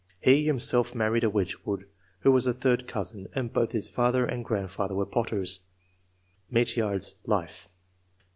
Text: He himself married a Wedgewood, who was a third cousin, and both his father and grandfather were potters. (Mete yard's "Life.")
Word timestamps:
He 0.19 0.45
himself 0.45 0.95
married 0.95 1.23
a 1.23 1.29
Wedgewood, 1.29 1.85
who 2.21 2.31
was 2.31 2.47
a 2.47 2.53
third 2.53 2.87
cousin, 2.87 3.27
and 3.35 3.53
both 3.53 3.71
his 3.71 3.87
father 3.87 4.25
and 4.25 4.43
grandfather 4.43 4.95
were 4.95 5.05
potters. 5.05 5.59
(Mete 6.49 6.75
yard's 6.77 7.13
"Life.") 7.27 7.69